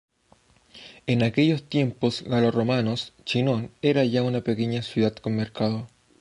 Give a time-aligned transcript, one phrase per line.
[1.05, 5.87] En aquellos tiempos galo-romanos, Chinon era ya una pequeña ciudad con mercado.